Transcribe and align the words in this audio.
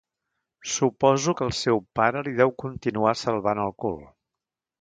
Suposo 0.75 1.35
que 1.41 1.43
el 1.49 1.53
seu 1.59 1.83
pare 1.99 2.25
li 2.29 2.35
deu 2.41 2.57
continuar 2.65 3.15
salvant 3.27 3.63
el 3.67 3.77
cul. 3.85 3.99